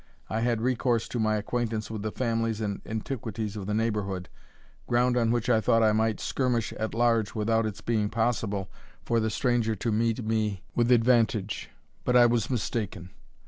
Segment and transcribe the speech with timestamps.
[0.31, 4.29] I had recourse to my acquaintance with the families and antiquities of the neighbourhood,
[4.87, 8.71] ground on which I thought I might skirmish at large without its being possible
[9.05, 11.69] for the stranger to meet me with advantage.
[12.03, 13.11] But I was mistaken.